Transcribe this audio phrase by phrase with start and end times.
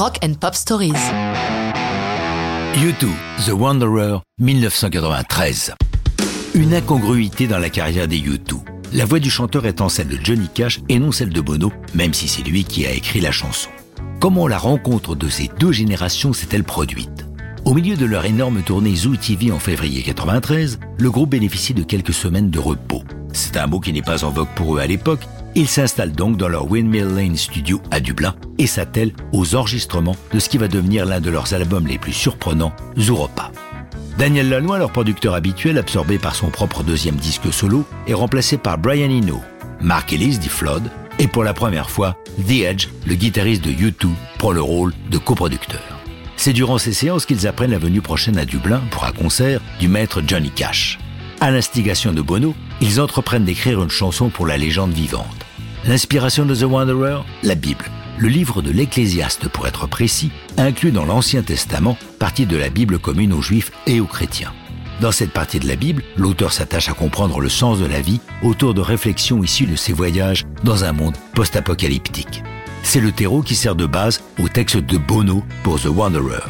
[0.00, 0.94] Rock and Pop Stories.
[2.72, 3.06] U2,
[3.44, 5.74] The Wanderer, 1993.
[6.54, 8.60] Une incongruité dans la carrière des U2.
[8.94, 12.14] La voix du chanteur étant celle de Johnny Cash et non celle de Bono, même
[12.14, 13.68] si c'est lui qui a écrit la chanson.
[14.20, 17.26] Comment la rencontre de ces deux générations s'est-elle produite?
[17.66, 21.82] Au milieu de leur énorme tournée Zoo TV en février 93, le groupe bénéficie de
[21.82, 23.02] quelques semaines de repos.
[23.34, 25.28] C'est un mot qui n'est pas en vogue pour eux à l'époque.
[25.54, 30.38] Ils s'installent donc dans leur Windmill Lane Studio à Dublin et s'attellent aux enregistrements de
[30.38, 33.50] ce qui va devenir l'un de leurs albums les plus surprenants, Zooropa.
[34.16, 38.78] Daniel Lanois, leur producteur habituel, absorbé par son propre deuxième disque solo, est remplacé par
[38.78, 39.40] Brian Eno.
[39.80, 40.82] Mark Ellis dit Flood,
[41.18, 45.18] et pour la première fois, The Edge, le guitariste de U2, prend le rôle de
[45.18, 45.80] coproducteur.
[46.36, 49.88] C'est durant ces séances qu'ils apprennent la venue prochaine à Dublin pour un concert du
[49.88, 50.98] maître Johnny Cash.
[51.40, 55.46] À l'instigation de Bono, ils entreprennent d'écrire une chanson pour la légende vivante.
[55.84, 61.06] L'inspiration de The Wanderer, la Bible le livre de l'Ecclésiaste pour être précis, inclut dans
[61.06, 64.52] l'Ancien Testament partie de la Bible commune aux Juifs et aux chrétiens.
[65.00, 68.20] Dans cette partie de la Bible, l'auteur s'attache à comprendre le sens de la vie
[68.42, 72.42] autour de réflexions issues de ses voyages dans un monde post-apocalyptique.
[72.82, 76.44] C'est le terreau qui sert de base au texte de Bono pour The Wanderer.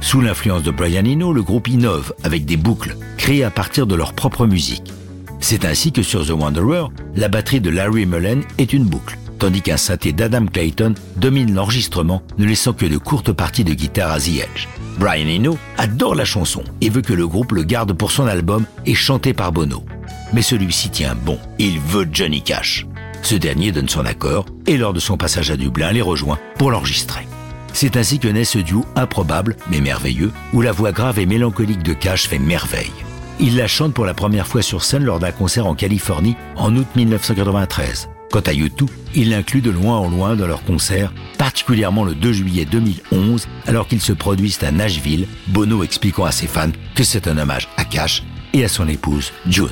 [0.00, 3.96] Sous l'influence de Brian Eno, le groupe innove avec des boucles créées à partir de
[3.96, 4.92] leur propre musique.
[5.40, 9.62] C'est ainsi que sur The Wanderer, la batterie de Larry Mullen est une boucle tandis
[9.62, 14.18] qu'un synthé d'Adam Clayton domine l'enregistrement, ne laissant que de courtes parties de guitare à
[14.18, 14.68] The Edge.
[14.98, 18.64] Brian Eno adore la chanson et veut que le groupe le garde pour son album
[18.86, 19.84] et chanté par Bono.
[20.32, 22.86] Mais celui-ci tient bon, il veut Johnny Cash.
[23.22, 26.70] Ce dernier donne son accord et lors de son passage à Dublin les rejoint pour
[26.70, 27.26] l'enregistrer.
[27.72, 31.82] C'est ainsi que naît ce duo improbable mais merveilleux où la voix grave et mélancolique
[31.82, 32.92] de Cash fait merveille.
[33.38, 36.74] Il la chante pour la première fois sur scène lors d'un concert en Californie en
[36.74, 38.08] août 1993.
[38.32, 42.32] Quant à YouTube, ils l'incluent de loin en loin dans leurs concerts, particulièrement le 2
[42.32, 47.28] juillet 2011, alors qu'ils se produisent à Nashville, Bono expliquant à ses fans que c'est
[47.28, 48.22] un hommage à Cash
[48.54, 49.68] et à son épouse June.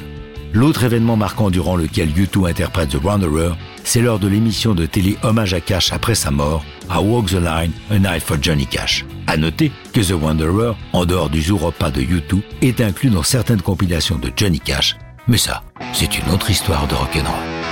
[0.52, 5.16] L'autre événement marquant durant lequel U2 interprète The Wanderer, c'est lors de l'émission de télé
[5.22, 9.04] Hommage à Cash après sa mort, à Walk the Line, A Night for Johnny Cash.
[9.26, 13.62] À noter que The Wanderer, en dehors du Zooropa de U2, est inclus dans certaines
[13.62, 14.96] compilations de Johnny Cash.
[15.28, 15.62] Mais ça,
[15.92, 17.63] c'est une autre histoire de rock'n'roll.